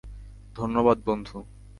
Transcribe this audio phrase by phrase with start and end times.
[0.55, 1.37] ধন্যবাদ, বন্ধু!